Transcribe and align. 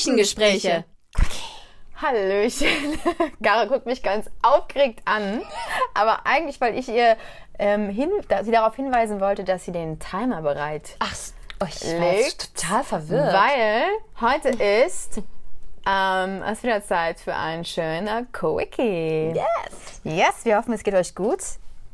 Küchengespräche. 0.00 0.84
Hallöchen. 1.96 2.98
Gara 3.42 3.66
guckt 3.66 3.84
mich 3.84 4.02
ganz 4.02 4.30
aufgeregt 4.42 5.02
an. 5.04 5.42
Aber 5.92 6.26
eigentlich, 6.26 6.60
weil 6.60 6.78
ich 6.78 6.88
ihr 6.88 7.16
ähm, 7.58 7.90
hin, 7.90 8.10
da, 8.28 8.42
sie 8.42 8.50
darauf 8.50 8.74
hinweisen 8.76 9.20
wollte, 9.20 9.44
dass 9.44 9.66
sie 9.66 9.72
den 9.72 9.98
Timer 9.98 10.40
bereit 10.40 10.96
Ach, 10.98 11.14
oh, 11.62 11.66
ich 11.68 11.84
war 11.84 12.14
jetzt 12.14 12.56
total 12.56 12.84
verwirrt. 12.84 13.34
Weil 13.34 13.82
heute 14.20 14.48
ist 14.48 15.20
ähm, 15.86 16.42
es 16.42 16.62
wieder 16.62 16.82
Zeit 16.82 17.20
für 17.20 17.34
ein 17.34 17.64
schöner 17.66 18.24
Quickie. 18.32 19.34
yes. 19.34 20.00
Yes, 20.04 20.44
wir 20.44 20.56
hoffen, 20.56 20.72
es 20.72 20.82
geht 20.82 20.94
euch 20.94 21.14
gut. 21.14 21.40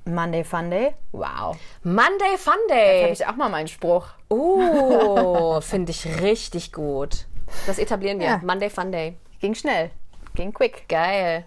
Monday 0.04 0.44
Funday. 0.44 0.94
Wow. 1.10 1.56
Monday 1.82 2.38
Fun 2.38 2.52
Habe 2.70 2.74
Day. 2.74 3.10
ich 3.10 3.26
auch 3.26 3.34
mal 3.34 3.48
meinen 3.48 3.66
Spruch. 3.66 4.06
Oh, 4.28 5.60
finde 5.62 5.90
ich 5.90 6.20
richtig 6.22 6.72
gut. 6.72 7.26
Das 7.66 7.78
etablieren 7.78 8.18
wir. 8.18 8.26
Ja. 8.26 8.40
Monday 8.42 8.70
Fun 8.70 8.92
Day. 8.92 9.16
Ging 9.40 9.54
schnell. 9.54 9.90
Ging 10.34 10.52
quick. 10.52 10.88
Geil. 10.88 11.44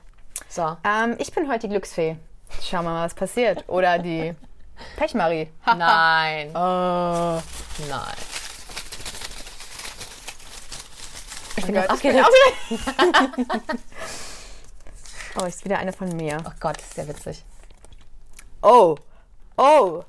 So. 0.48 0.78
Ähm, 0.84 1.16
ich 1.20 1.32
bin 1.32 1.50
heute 1.50 1.68
die 1.68 1.70
Glücksfee. 1.70 2.18
Schauen 2.62 2.86
wir 2.86 2.92
mal, 2.92 3.06
was 3.06 3.14
passiert. 3.14 3.64
Oder 3.68 4.00
die 4.00 4.34
Pechmarie. 4.98 5.50
Nein. 5.66 6.50
Oh. 6.56 7.42
Nein. 7.88 8.16
Ich 11.58 11.66
bin 11.66 11.76
ganz 11.76 11.88
ganz 11.88 11.94
aufgeregt. 11.98 12.28
oh, 15.42 15.46
ist 15.46 15.66
wieder 15.66 15.78
eine 15.80 15.92
von 15.92 16.16
mir. 16.16 16.38
Oh 16.46 16.52
Gott, 16.60 16.78
ist 16.78 16.96
ja 16.98 17.08
witzig. 17.08 17.44
Oh, 18.62 18.96
oh, 19.58 20.04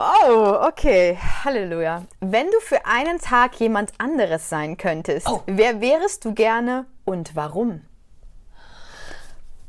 oh, 0.00 0.66
okay. 0.66 1.16
Halleluja. 1.44 2.02
Wenn 2.20 2.46
du 2.50 2.58
für 2.60 2.84
einen 2.86 3.18
Tag 3.20 3.54
jemand 3.60 3.92
anderes 3.98 4.48
sein 4.48 4.76
könntest, 4.76 5.28
Oh. 5.28 5.42
wer 5.46 5.80
wärest 5.80 6.24
du 6.24 6.34
gerne 6.34 6.86
und 7.04 7.36
warum? 7.36 7.82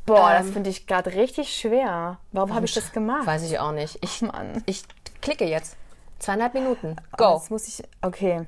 Boah, 0.06 0.32
das 0.32 0.46
Ähm. 0.46 0.52
finde 0.54 0.70
ich 0.70 0.86
gerade 0.86 1.12
richtig 1.14 1.54
schwer. 1.56 2.18
Warum 2.32 2.54
habe 2.54 2.66
ich 2.66 2.74
das 2.74 2.92
gemacht? 2.92 3.26
Weiß 3.26 3.42
ich 3.44 3.58
auch 3.60 3.72
nicht. 3.72 3.98
Ich, 4.02 4.20
Mann. 4.22 4.62
ich 4.66 4.82
klicke 5.20 5.44
jetzt. 5.44 5.76
Zweieinhalb 6.18 6.54
Minuten. 6.54 6.96
Oh, 7.12 7.16
Go. 7.16 7.34
Jetzt 7.36 7.50
muss 7.50 7.68
ich. 7.68 7.82
Okay. 8.00 8.46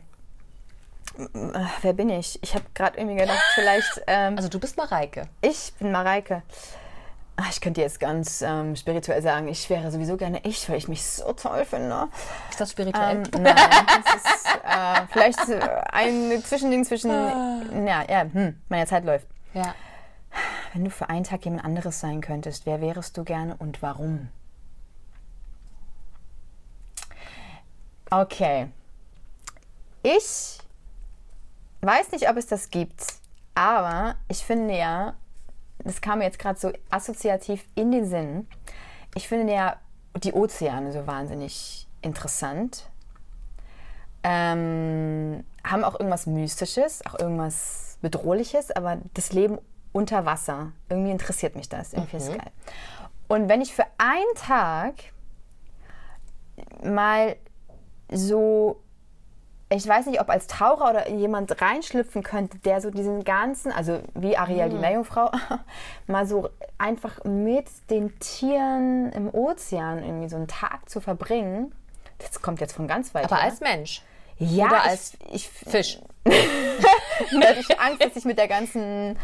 Wer 1.82 1.92
bin 1.92 2.10
ich? 2.10 2.41
Ich 2.42 2.54
habe 2.54 2.64
gerade 2.74 2.98
irgendwie 2.98 3.16
gedacht, 3.16 3.42
vielleicht. 3.54 4.02
Ähm, 4.08 4.36
Also 4.36 4.48
du 4.48 4.58
bist 4.58 4.76
Mareike. 4.76 5.28
ich 5.42 5.72
bin 5.78 5.92
Mareike. 5.92 6.42
Ah, 7.36 7.46
Ich 7.50 7.60
könnte 7.60 7.80
jetzt 7.80 7.98
ganz 7.98 8.42
ähm, 8.42 8.77
spirituell 8.77 9.20
sagen, 9.20 9.48
ich 9.48 9.68
wäre 9.68 9.90
sowieso 9.90 10.16
gerne 10.16 10.40
ich, 10.44 10.68
weil 10.68 10.77
ich 10.77 10.86
mich 10.86 11.02
so 11.04 11.32
toll 11.32 11.64
finde. 11.64 12.08
Ist 12.48 12.60
das 12.60 12.70
spirituell? 12.70 13.22
Ähm, 13.34 13.42
nein, 13.42 13.56
das 14.04 14.14
ist 14.36 14.46
äh, 14.62 15.06
vielleicht 15.10 15.41
ein 15.92 16.42
Zwischending 16.44 16.84
zwischen. 16.84 17.10
Ja, 17.10 18.04
ja, 18.08 18.20
hm, 18.32 18.60
meine 18.68 18.86
Zeit 18.86 19.04
läuft. 19.04 19.26
ja. 19.52 19.74
Wenn 20.72 20.84
du 20.84 20.91
für 20.91 21.08
einen 21.08 21.22
Tag 21.22 21.44
jemand 21.44 21.64
anderes 21.64 22.00
sein 22.00 22.20
könntest, 22.20 22.66
wer 22.66 22.80
wärest 22.80 23.16
du 23.16 23.22
gerne 23.22 23.54
und 23.58 23.80
warum? 23.82 24.28
Okay. 28.10 28.69
Ich 30.02 30.58
weiß 31.82 32.10
nicht, 32.12 32.28
ob 32.28 32.36
es 32.36 32.46
das 32.48 32.70
gibt, 32.70 33.04
aber 33.54 34.16
ich 34.28 34.38
finde 34.44 34.76
ja, 34.76 35.14
das 35.84 36.00
kam 36.00 36.18
mir 36.18 36.24
jetzt 36.24 36.38
gerade 36.38 36.58
so 36.58 36.72
assoziativ 36.90 37.64
in 37.74 37.92
den 37.92 38.06
Sinn. 38.06 38.48
Ich 39.14 39.28
finde 39.28 39.52
ja 39.52 39.77
die 40.16 40.32
Ozeane 40.32 40.92
so 40.92 41.06
wahnsinnig 41.06 41.86
interessant. 42.02 42.91
Ähm, 44.22 45.44
haben 45.62 45.84
auch 45.84 45.94
irgendwas 45.94 46.26
Mystisches, 46.26 47.04
auch 47.06 47.18
irgendwas 47.18 47.98
Bedrohliches, 48.00 48.70
aber 48.70 48.98
das 49.14 49.32
Leben 49.32 49.58
unter 49.92 50.26
Wasser, 50.26 50.72
irgendwie 50.88 51.10
interessiert 51.10 51.56
mich 51.56 51.68
das. 51.68 51.92
Irgendwie 51.92 52.16
ist 52.16 52.28
es 52.28 52.36
geil. 52.36 52.50
Und 53.28 53.48
wenn 53.48 53.60
ich 53.60 53.75
für 53.75 53.86
einen 53.98 54.34
Tag 54.34 54.94
mal 56.82 57.36
so, 58.10 58.80
ich 59.70 59.86
weiß 59.88 60.06
nicht, 60.06 60.20
ob 60.20 60.28
als 60.30 60.47
Taucher 60.47 60.91
oder 60.91 61.08
jemand 61.10 61.60
reinschlüpfen 61.60 62.22
könnte, 62.22 62.58
der 62.58 62.80
so 62.80 62.91
diesen 62.91 63.25
ganzen, 63.25 63.72
also 63.72 64.00
wie 64.14 64.36
Ariel 64.36 64.69
die 64.69 64.76
Meerjungfrau, 64.76 65.30
mal 66.06 66.26
so 66.26 66.48
einfach 66.78 67.25
mit 67.25 67.66
den 67.91 68.16
Tieren 68.20 69.10
im 69.12 69.32
Ozean 69.34 70.03
irgendwie 70.04 70.28
so 70.28 70.36
einen 70.36 70.48
Tag 70.48 70.88
zu 70.88 71.00
verbringen. 71.00 71.74
Das 72.19 72.41
kommt 72.42 72.60
jetzt 72.60 72.74
von 72.74 72.86
ganz 72.86 73.14
weit 73.14 73.24
Aber 73.24 73.36
her. 73.36 73.44
als 73.44 73.60
Mensch. 73.60 74.03
ja, 74.38 74.66
oder 74.66 74.76
ich- 74.84 74.91
als 74.91 75.12
ich, 75.32 75.48
Fisch. 75.48 75.98
da 76.24 76.30
hatte 77.48 77.60
ich 77.60 77.80
Angst, 77.80 78.04
dass 78.04 78.16
ich 78.16 78.24
mit 78.24 78.38
der 78.38 78.48
ganzen 78.48 79.19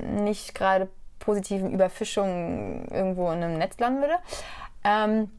nicht 0.00 0.54
gerade 0.54 0.88
positiven 1.18 1.72
Überfischung 1.72 2.86
irgendwo 2.90 3.26
in 3.32 3.42
einem 3.42 3.58
Netz 3.58 3.78
landen 3.78 4.00
würde. 4.02 4.14
Ähm, 4.84 5.30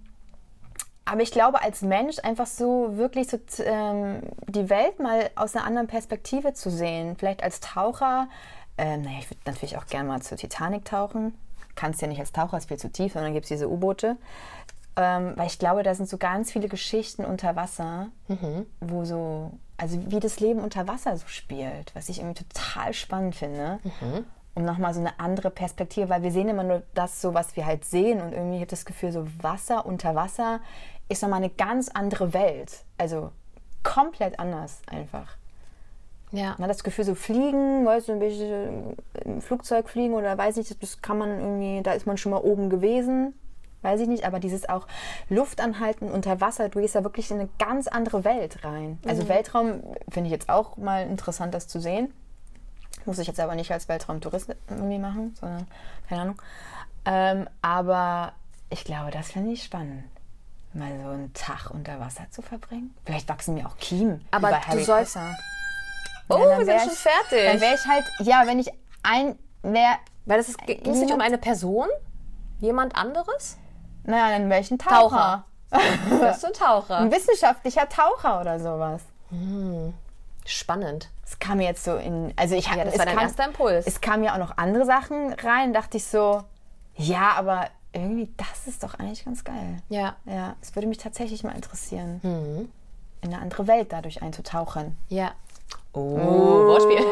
aber 1.10 1.22
ich 1.22 1.32
glaube, 1.32 1.62
als 1.62 1.82
Mensch 1.82 2.18
einfach 2.24 2.48
so 2.48 2.98
wirklich 2.98 3.30
so, 3.30 3.38
ähm, 3.64 4.22
die 4.48 4.70
Welt 4.70 5.00
mal 5.00 5.30
aus 5.36 5.56
einer 5.56 5.66
anderen 5.66 5.88
Perspektive 5.88 6.54
zu 6.54 6.70
sehen. 6.70 7.16
Vielleicht 7.18 7.44
als 7.44 7.62
Taucher. 7.62 8.28
Ähm, 8.78 9.04
naja, 9.04 9.20
ich 9.20 9.30
würde 9.30 9.42
natürlich 9.46 9.78
auch 9.78 9.86
gerne 9.86 10.10
mal 10.10 10.22
zur 10.22 10.38
Titanic 10.38 10.86
tauchen. 10.86 11.34
Kannst 11.76 12.02
ja 12.02 12.08
nicht 12.08 12.20
als 12.20 12.32
Taucher, 12.34 12.58
ist 12.58 12.68
viel 12.68 12.78
zu 12.78 12.92
tief, 12.92 13.14
sondern 13.14 13.34
gibt 13.34 13.46
es 13.46 13.50
diese 13.50 13.70
U-Boote. 13.70 14.18
Ähm, 14.98 15.34
weil 15.36 15.48
ich 15.48 15.60
glaube, 15.60 15.84
da 15.84 15.96
sind 15.96 16.10
so 16.10 16.18
ganz 16.18 16.52
viele 16.52 16.68
Geschichten 16.68 17.24
unter 17.24 17.56
Wasser, 17.56 18.08
wo 18.82 19.06
so, 19.06 19.52
also 19.78 20.00
wie 20.12 20.20
das 20.20 20.40
Leben 20.40 20.60
unter 20.60 20.88
Wasser 20.88 21.16
so 21.16 21.28
spielt, 21.28 21.96
was 21.96 22.10
ich 22.10 22.20
irgendwie 22.20 22.44
total 22.44 22.94
spannend 22.94 23.36
finde. 23.36 23.80
Um 24.56 24.66
nochmal 24.66 24.96
so 24.96 25.00
eine 25.00 25.20
andere 25.20 25.52
Perspektive, 25.52 26.10
weil 26.10 26.24
wir 26.24 26.32
sehen 26.32 26.50
immer 26.50 26.64
nur 26.64 26.82
das 26.96 27.22
so, 27.22 27.36
was 27.36 27.56
wir 27.56 27.68
halt 27.68 27.86
sehen 27.86 28.20
und 28.22 28.34
irgendwie 28.34 28.56
habe 28.56 28.64
ich 28.64 28.70
das 28.70 28.86
Gefühl, 28.86 29.12
so 29.12 29.28
Wasser 29.40 29.86
unter 29.86 30.16
Wasser 30.16 30.62
ist 31.10 31.22
nochmal 31.22 31.40
eine 31.40 31.50
ganz 31.50 31.90
andere 31.90 32.34
Welt. 32.34 32.84
Also 32.98 33.32
komplett 33.84 34.40
anders 34.40 34.82
einfach. 34.88 35.38
Ja. 36.32 36.56
Man 36.58 36.64
hat 36.64 36.72
das 36.72 36.84
Gefühl, 36.84 37.06
so 37.06 37.16
fliegen, 37.16 37.86
weißt 37.86 38.10
du, 38.10 38.14
ein 38.14 38.20
bisschen 38.20 38.98
im 39.24 39.42
Flugzeug 39.42 39.90
fliegen 39.90 40.14
oder 40.14 40.38
weiß 40.38 40.58
nicht, 40.58 40.82
das 40.84 41.02
kann 41.02 41.18
man 41.18 41.40
irgendwie, 41.40 41.82
da 41.84 41.94
ist 41.94 42.06
man 42.06 42.18
schon 42.18 42.32
mal 42.32 42.42
oben 42.42 42.70
gewesen, 42.70 43.34
weiß 43.82 44.02
ich 44.02 44.08
nicht, 44.08 44.26
aber 44.26 44.40
dieses 44.40 44.68
auch 44.68 44.88
Luft 45.30 45.62
anhalten 45.62 46.12
unter 46.12 46.42
Wasser, 46.42 46.68
du 46.68 46.82
gehst 46.82 46.96
da 46.96 47.04
wirklich 47.04 47.32
in 47.32 47.40
eine 47.40 47.50
ganz 47.60 47.88
andere 47.88 48.26
Welt 48.26 48.64
rein. 48.66 49.00
Also 49.08 49.30
Weltraum 49.30 49.82
finde 50.10 50.28
ich 50.28 50.32
jetzt 50.32 50.50
auch 50.50 50.76
mal 50.76 51.08
interessant, 51.08 51.54
das 51.54 51.68
zu 51.68 51.80
sehen. 51.80 52.14
Muss 53.06 53.20
ich 53.20 53.28
jetzt 53.28 53.40
aber 53.40 53.56
nicht 53.56 53.72
als 53.72 53.88
Weltraumtourist 53.88 54.54
irgendwie 54.70 55.00
machen, 55.00 55.34
sondern 55.40 55.66
keine 56.10 56.22
Ahnung. 56.24 56.42
Ähm, 57.06 57.48
aber 57.62 58.34
ich 58.70 58.84
glaube, 58.84 59.12
das 59.12 59.32
finde 59.32 59.54
ich 59.54 59.64
spannend. 59.64 60.04
Mal 60.78 61.00
so 61.04 61.10
einen 61.10 61.34
Tag 61.34 61.70
unter 61.72 62.00
Wasser 62.00 62.24
zu 62.30 62.42
verbringen. 62.42 62.96
Vielleicht 63.06 63.28
wachsen 63.30 63.56
mir 63.56 63.68
auch 63.68 63.78
Kiemen. 63.78 64.26
Aber 64.32 64.50
du 64.50 64.60
Harry 64.68 64.84
sollst- 64.84 65.14
Potter. 65.16 65.36
Oh, 66.30 66.38
Ja, 66.50 66.58
wir 66.60 66.66
sind 66.66 66.80
schon 66.82 66.92
ich- 66.92 66.98
fertig. 67.00 67.46
Dann 67.52 67.62
wäre 67.62 67.76
ich 67.76 67.86
halt, 67.86 68.06
ja, 68.20 68.44
wenn 68.46 68.60
ich 68.60 68.70
ein, 69.04 69.40
wär, 69.64 69.98
Weil 70.26 70.38
das 70.38 70.50
ist, 70.50 70.58
geht 70.66 70.86
es 70.86 70.98
nicht 70.98 71.14
um 71.14 71.22
eine 71.22 71.38
Person? 71.38 71.88
Jemand 72.60 72.96
anderes? 72.96 73.58
naja, 74.04 74.38
dann 74.38 74.50
wäre 74.50 74.62
ich 74.62 74.72
ein 74.72 74.78
Taucher. 74.80 75.44
Taucher. 75.72 75.88
Bist 76.30 76.44
du 76.44 76.48
ein 76.48 76.54
Taucher? 76.54 76.98
Ein 76.98 77.12
wissenschaftlicher 77.12 77.90
Taucher 77.90 78.40
oder 78.42 78.60
sowas. 78.60 79.02
Spannend. 80.46 81.10
Es 81.26 81.40
kam 81.40 81.58
mir 81.58 81.66
jetzt 81.66 81.84
so 81.84 81.98
in, 81.98 82.34
also 82.38 82.56
ich 82.56 82.68
Ja, 82.68 82.86
das 82.86 82.98
war 82.98 83.06
dein 83.06 83.16
kam, 83.16 83.24
erster 83.26 83.46
Impuls. 83.46 83.86
Es 83.86 84.00
kamen 84.00 84.24
ja 84.24 84.34
auch 84.34 84.38
noch 84.38 84.58
andere 84.58 84.86
Sachen 84.86 85.34
rein, 85.34 85.74
dachte 85.74 85.98
ich 85.98 86.06
so, 86.06 86.44
ja, 86.96 87.32
aber 87.36 87.68
irgendwie, 88.02 88.30
das 88.38 88.68
ist 88.68 88.84
doch 88.84 88.96
eigentlich 88.96 89.26
ganz 89.26 89.44
geil. 89.44 89.82
Ja. 89.90 90.16
Ja, 90.26 90.56
es 90.62 90.76
würde 90.76 90.88
mich 90.88 90.98
tatsächlich 90.98 91.44
mal 91.44 91.56
interessieren, 91.56 92.20
Mhm. 92.24 92.70
in 93.22 93.34
eine 93.34 93.42
andere 93.42 93.68
Welt 93.68 93.92
dadurch 93.92 94.22
einzutauchen. 94.22 94.98
Ja. 95.10 95.32
Oh, 95.94 96.18
Wortspiel. 96.18 97.06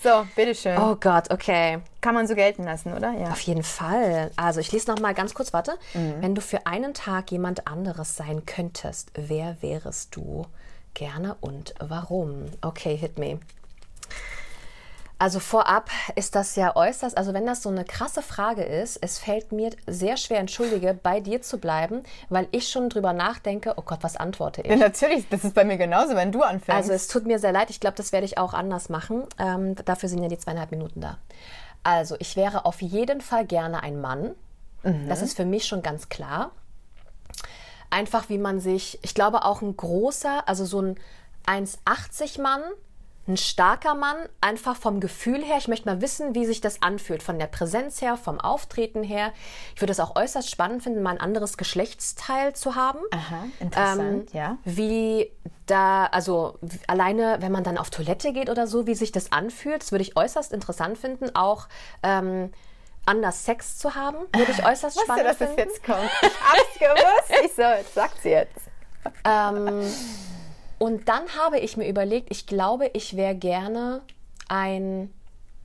So, 0.00 0.24
bitteschön. 0.36 0.78
Oh 0.78 0.94
Gott, 0.94 1.30
okay. 1.32 1.80
Kann 2.00 2.14
man 2.14 2.26
so 2.28 2.34
gelten 2.36 2.62
lassen, 2.62 2.92
oder? 2.94 3.12
Ja. 3.12 3.30
Auf 3.30 3.40
jeden 3.40 3.64
Fall. 3.64 4.30
Also 4.36 4.60
ich 4.60 4.70
lese 4.70 4.88
noch 4.90 5.00
mal 5.00 5.12
ganz 5.12 5.34
kurz, 5.34 5.52
warte. 5.52 5.72
Mhm. 5.92 6.14
Wenn 6.20 6.34
du 6.36 6.40
für 6.40 6.66
einen 6.66 6.94
Tag 6.94 7.32
jemand 7.32 7.66
anderes 7.66 8.16
sein 8.16 8.46
könntest, 8.46 9.10
wer 9.14 9.60
wärest 9.60 10.14
du? 10.14 10.46
Gerne 10.94 11.36
und 11.40 11.74
warum? 11.80 12.46
Okay, 12.62 12.96
hit 12.96 13.18
me. 13.18 13.40
Also 15.20 15.40
vorab 15.40 15.90
ist 16.14 16.36
das 16.36 16.54
ja 16.54 16.76
äußerst, 16.76 17.18
also 17.18 17.34
wenn 17.34 17.44
das 17.44 17.62
so 17.62 17.70
eine 17.70 17.84
krasse 17.84 18.22
Frage 18.22 18.62
ist, 18.62 18.98
es 19.02 19.18
fällt 19.18 19.50
mir 19.50 19.70
sehr 19.88 20.16
schwer, 20.16 20.38
entschuldige, 20.38 20.94
bei 20.94 21.18
dir 21.18 21.42
zu 21.42 21.58
bleiben, 21.58 22.04
weil 22.28 22.46
ich 22.52 22.68
schon 22.68 22.88
drüber 22.88 23.12
nachdenke, 23.12 23.74
oh 23.76 23.82
Gott, 23.82 23.98
was 24.02 24.16
antworte 24.16 24.62
ich? 24.62 24.68
ja, 24.68 24.76
natürlich, 24.76 25.28
das 25.28 25.42
ist 25.42 25.54
bei 25.54 25.64
mir 25.64 25.76
genauso, 25.76 26.14
wenn 26.14 26.30
du 26.30 26.42
anfängst. 26.42 26.70
Also 26.70 26.92
es 26.92 27.08
tut 27.08 27.26
mir 27.26 27.40
sehr 27.40 27.50
leid, 27.50 27.68
ich 27.70 27.80
glaube, 27.80 27.96
das 27.96 28.12
werde 28.12 28.26
ich 28.26 28.38
auch 28.38 28.54
anders 28.54 28.90
machen. 28.90 29.24
Ähm, 29.38 29.74
dafür 29.84 30.08
sind 30.08 30.22
ja 30.22 30.28
die 30.28 30.38
zweieinhalb 30.38 30.70
Minuten 30.70 31.00
da. 31.00 31.18
Also 31.82 32.14
ich 32.20 32.36
wäre 32.36 32.64
auf 32.64 32.80
jeden 32.80 33.20
Fall 33.20 33.44
gerne 33.44 33.82
ein 33.82 34.00
Mann. 34.00 34.34
Das 35.08 35.22
ist 35.22 35.36
für 35.36 35.44
mich 35.44 35.66
schon 35.66 35.82
ganz 35.82 36.08
klar. 36.08 36.52
Einfach 37.90 38.28
wie 38.28 38.38
man 38.38 38.60
sich, 38.60 38.98
ich 39.02 39.12
glaube 39.12 39.44
auch 39.44 39.60
ein 39.60 39.76
großer, 39.76 40.48
also 40.48 40.64
so 40.64 40.80
ein 40.80 40.96
1,80 41.46 42.40
Mann, 42.40 42.62
ein 43.28 43.36
starker 43.36 43.94
Mann, 43.94 44.16
einfach 44.40 44.76
vom 44.76 45.00
Gefühl 45.00 45.44
her. 45.44 45.56
Ich 45.58 45.68
möchte 45.68 45.86
mal 45.88 46.00
wissen, 46.00 46.34
wie 46.34 46.46
sich 46.46 46.60
das 46.60 46.82
anfühlt, 46.82 47.22
von 47.22 47.38
der 47.38 47.46
Präsenz 47.46 48.00
her, 48.00 48.16
vom 48.16 48.40
Auftreten 48.40 49.02
her. 49.02 49.32
Ich 49.74 49.82
würde 49.82 49.92
es 49.92 50.00
auch 50.00 50.16
äußerst 50.16 50.50
spannend 50.50 50.82
finden, 50.82 51.02
mal 51.02 51.10
ein 51.10 51.20
anderes 51.20 51.56
Geschlechtsteil 51.58 52.54
zu 52.54 52.74
haben. 52.74 53.00
Aha, 53.12 53.44
interessant, 53.60 54.30
Ähm, 54.30 54.38
ja. 54.38 54.58
Wie 54.64 55.30
da, 55.66 56.06
also 56.06 56.58
alleine, 56.86 57.36
wenn 57.40 57.52
man 57.52 57.62
dann 57.64 57.76
auf 57.78 57.90
Toilette 57.90 58.32
geht 58.32 58.48
oder 58.48 58.66
so, 58.66 58.86
wie 58.86 58.94
sich 58.94 59.12
das 59.12 59.30
anfühlt, 59.32 59.82
das 59.82 59.92
würde 59.92 60.02
ich 60.02 60.16
äußerst 60.16 60.52
interessant 60.52 60.96
finden. 60.98 61.36
Auch 61.36 61.68
ähm, 62.02 62.50
anders 63.04 63.44
Sex 63.44 63.76
zu 63.78 63.94
haben, 63.94 64.16
würde 64.34 64.52
ich 64.52 64.64
äußerst 64.64 64.96
Wusste, 64.96 65.00
spannend 65.04 65.26
dass 65.26 65.40
es 65.40 65.48
finden. 65.48 65.58
jetzt 65.60 65.84
kommt. 65.84 66.10
Ich 66.22 66.28
hab's 66.40 66.78
gewusst. 66.78 67.44
Ich 67.44 67.52
so, 67.54 67.62
jetzt 67.62 67.94
sagt 67.94 68.22
sie 68.22 68.30
jetzt. 68.30 68.52
Ähm, 69.24 69.82
und 70.78 71.08
dann 71.08 71.24
habe 71.38 71.58
ich 71.58 71.76
mir 71.76 71.88
überlegt, 71.88 72.28
ich 72.30 72.46
glaube, 72.46 72.90
ich 72.94 73.16
wäre 73.16 73.34
gerne 73.34 74.02
ein, 74.48 75.12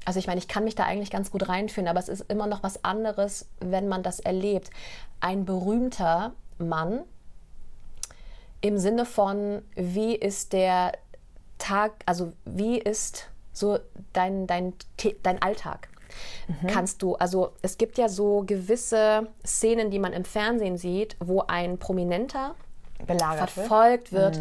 also 0.05 0.19
ich 0.19 0.27
meine, 0.27 0.39
ich 0.39 0.47
kann 0.47 0.63
mich 0.63 0.75
da 0.75 0.83
eigentlich 0.85 1.11
ganz 1.11 1.31
gut 1.31 1.47
reinfühlen, 1.47 1.87
aber 1.87 1.99
es 1.99 2.09
ist 2.09 2.29
immer 2.31 2.47
noch 2.47 2.63
was 2.63 2.83
anderes, 2.83 3.47
wenn 3.59 3.87
man 3.87 4.03
das 4.03 4.19
erlebt. 4.19 4.71
Ein 5.19 5.45
berühmter 5.45 6.33
Mann 6.57 7.01
im 8.61 8.77
Sinne 8.77 9.05
von, 9.05 9.61
wie 9.75 10.15
ist 10.15 10.53
der 10.53 10.93
Tag, 11.57 11.91
also 12.05 12.33
wie 12.45 12.79
ist 12.79 13.29
so 13.51 13.77
dein, 14.13 14.47
dein, 14.47 14.73
dein 15.21 15.41
Alltag? 15.41 15.89
Kannst 16.67 17.01
du, 17.01 17.15
also 17.15 17.53
es 17.61 17.77
gibt 17.77 17.97
ja 17.97 18.07
so 18.07 18.43
gewisse 18.45 19.27
Szenen, 19.45 19.89
die 19.89 19.99
man 19.99 20.13
im 20.13 20.25
Fernsehen 20.25 20.77
sieht, 20.77 21.15
wo 21.19 21.41
ein 21.41 21.77
Prominenter 21.77 22.55
Belagert 23.05 23.39
wird. 23.39 23.49
verfolgt 23.51 24.11
wird 24.11 24.39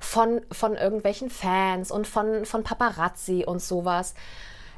von, 0.00 0.40
von 0.50 0.74
irgendwelchen 0.74 1.30
Fans 1.30 1.92
und 1.92 2.06
von, 2.06 2.44
von 2.44 2.64
Paparazzi 2.64 3.44
und 3.46 3.62
sowas. 3.62 4.14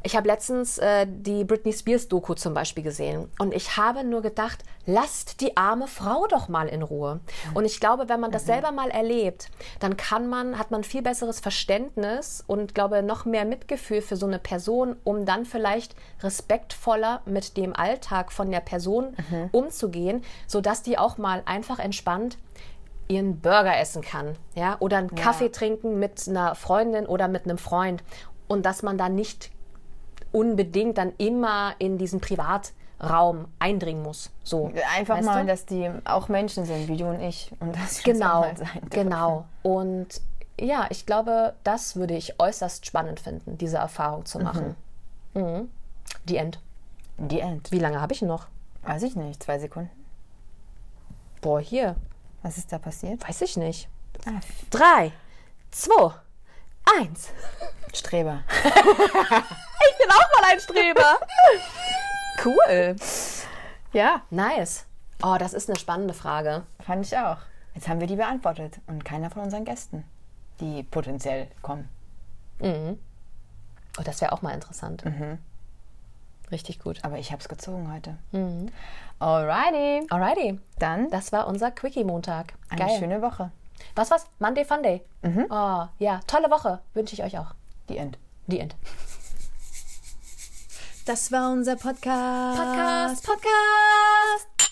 Ich 0.05 0.17
habe 0.17 0.27
letztens 0.27 0.79
äh, 0.79 1.07
die 1.09 1.45
Britney 1.45 1.73
Spears 1.73 2.09
Doku 2.09 2.35
zum 2.35 2.55
Beispiel 2.55 2.83
gesehen 2.83 3.29
und 3.39 3.55
ich 3.55 3.77
habe 3.77 4.03
nur 4.03 4.21
gedacht, 4.21 4.65
lasst 4.85 5.41
die 5.41 5.57
arme 5.57 5.87
Frau 5.87 6.27
doch 6.27 6.49
mal 6.49 6.67
in 6.67 6.83
Ruhe. 6.83 7.21
Und 7.55 7.65
ich 7.65 7.79
glaube, 7.79 8.09
wenn 8.09 8.19
man 8.19 8.33
das 8.33 8.45
selber 8.45 8.73
mal 8.73 8.91
erlebt, 8.91 9.49
dann 9.79 9.97
kann 9.97 10.29
man, 10.29 10.59
hat 10.59 10.73
man 10.73 10.83
viel 10.83 11.03
besseres 11.03 11.39
Verständnis 11.39 12.43
und 12.45 12.75
glaube 12.75 13.05
noch 13.05 13.27
mehr 13.27 13.45
Mitgefühl 13.45 14.03
für 14.03 14.17
so 14.17 14.27
eine 14.27 14.41
Person, 14.41 14.97
um 15.05 15.25
dann 15.25 15.45
vielleicht 15.45 15.95
respektvoller 16.21 17.23
mit 17.25 17.57
dem 17.57 17.75
Alltag 17.77 18.33
von 18.33 18.51
der 18.51 18.61
Person 18.61 19.17
umzugehen, 19.53 20.25
sodass 20.49 20.83
die 20.83 20.99
auch 20.99 21.17
mal 21.17 21.43
einfach 21.47 21.79
entspannt 21.79 22.39
ihren 23.13 23.41
Burger 23.41 23.79
essen 23.79 24.03
kann, 24.03 24.37
ja, 24.55 24.77
oder 24.81 24.99
einen 24.99 25.15
Kaffee 25.15 25.51
trinken 25.51 25.99
mit 25.99 26.27
einer 26.29 26.55
Freundin 26.55 27.07
oder 27.07 27.29
mit 27.29 27.45
einem 27.45 27.59
Freund 27.59 28.03
und 28.49 28.65
dass 28.65 28.83
man 28.83 28.99
da 28.99 29.09
nicht 29.09 29.51
unbedingt 30.33 30.99
dann 30.99 31.13
immer 31.19 31.75
in 31.79 31.99
diesen 31.99 32.21
Privatraum 32.21 33.47
eindringen 33.59 34.03
muss. 34.03 34.31
So 34.43 34.73
Einfach 34.97 35.17
weißt 35.17 35.27
mal, 35.27 35.43
du? 35.43 35.47
dass 35.49 35.67
die 35.67 35.91
auch 36.05 36.29
Menschen 36.29 36.65
sind, 36.65 36.89
wie 36.89 36.97
du 36.97 37.07
und 37.07 37.21
ich. 37.21 37.53
Und 37.61 37.77
auch 37.77 38.03
genau, 38.05 38.43
sein 38.43 38.55
dürfen. 38.57 38.91
genau. 38.91 39.45
Und 39.63 40.21
ja, 40.59 40.87
ich 40.91 41.07
glaube, 41.07 41.55
das 41.65 41.97
würde 41.97 42.15
ich 42.15 42.41
äußerst 42.41 42.87
spannend 42.87 43.21
finden, 43.21 43.59
diese 43.59 43.77
Erfahrung 43.77 44.25
zu 44.25 44.39
machen. 44.39 44.75
Mhm. 45.35 45.69
Die 46.25 46.37
End. 46.37 46.61
Die 47.19 47.41
End. 47.41 47.71
Wie 47.73 47.79
lange 47.79 48.01
habe 48.01 48.13
ich 48.13 48.23
noch? 48.23 48.47
Weiß 48.83 49.03
ich 49.03 49.17
nicht. 49.17 49.43
Zwei 49.43 49.59
Sekunden. 49.59 49.91
Boah, 51.41 51.61
hier. 51.61 51.97
Was 52.43 52.59
ist 52.59 52.73
da 52.73 52.79
passiert? 52.79 53.27
Weiß 53.27 53.41
ich 53.43 53.57
nicht. 53.57 53.89
Ah, 54.27 54.41
Drei, 54.71 55.13
zwei, 55.71 56.13
eins. 56.99 57.31
Streber. 57.95 58.43
Ich 59.85 59.99
bin 59.99 60.11
auch 60.11 60.41
mal 60.41 60.53
ein 60.53 60.61
Streber. 60.61 61.19
Cool. 62.45 62.97
Ja, 63.93 64.23
Nice. 64.31 64.87
Oh, 65.25 65.37
das 65.39 65.53
ist 65.55 65.69
eine 65.69 65.79
spannende 65.79 66.15
Frage. 66.15 66.65
fand 66.85 67.05
ich 67.05 67.17
auch. 67.19 67.39
Jetzt 67.75 67.89
haben 67.89 67.99
wir 68.01 68.07
die 68.07 68.17
beantwortet. 68.17 68.81
Und 68.87 69.05
keiner 69.05 69.29
von 69.31 69.43
unseren 69.43 69.65
Gästen, 69.65 70.05
die 70.61 70.83
potenziell 70.85 71.49
kommen. 71.63 71.89
Oh, 72.61 74.03
das 74.05 74.21
wäre 74.21 74.33
auch 74.33 74.43
mal 74.43 74.55
interessant. 74.55 75.03
Richtig 76.53 76.79
gut. 76.79 77.01
Aber 77.03 77.19
ich 77.19 77.33
habe 77.33 77.41
es 77.41 77.49
gezogen 77.49 77.91
heute. 77.93 78.17
Alrighty. 79.19 80.07
Alrighty. 80.11 80.61
Dann 80.79 81.11
Das 81.11 81.33
war 81.33 81.47
unser 81.47 81.71
Quickie-Montag. 81.71 82.53
eine 82.69 82.79
Geil. 82.87 82.99
schöne 82.99 83.23
Woche. 83.23 83.51
Was 83.97 84.11
was? 84.11 84.27
Monday 84.39 84.65
Fun 84.65 84.83
Day. 84.83 85.03
Oh, 85.51 85.87
ja, 85.99 86.21
tolle 86.27 86.51
Woche. 86.51 86.81
Wünsche 86.95 87.15
ich 87.15 87.23
euch 87.25 87.39
auch. 87.39 87.55
Die 87.89 87.97
End. 87.97 88.19
Die 88.47 88.61
End. 88.61 88.77
Das 91.07 91.33
war 91.33 91.51
unser 91.51 91.75
Podcast. 91.77 92.59
Podcast, 92.59 93.27
Podcast. 93.27 94.72